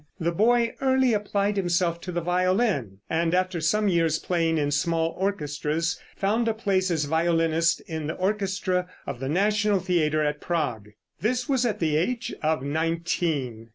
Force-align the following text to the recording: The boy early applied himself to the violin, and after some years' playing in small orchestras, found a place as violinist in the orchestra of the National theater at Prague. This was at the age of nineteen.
The 0.19 0.31
boy 0.31 0.73
early 0.81 1.13
applied 1.13 1.57
himself 1.57 2.01
to 2.01 2.11
the 2.11 2.21
violin, 2.21 2.97
and 3.07 3.35
after 3.35 3.61
some 3.61 3.87
years' 3.87 4.17
playing 4.17 4.57
in 4.57 4.71
small 4.71 5.11
orchestras, 5.11 5.99
found 6.17 6.47
a 6.47 6.55
place 6.55 6.89
as 6.89 7.05
violinist 7.05 7.81
in 7.81 8.07
the 8.07 8.15
orchestra 8.15 8.87
of 9.05 9.19
the 9.19 9.29
National 9.29 9.79
theater 9.79 10.23
at 10.23 10.41
Prague. 10.41 10.89
This 11.21 11.47
was 11.47 11.67
at 11.67 11.77
the 11.77 11.97
age 11.97 12.33
of 12.41 12.63
nineteen. 12.63 13.69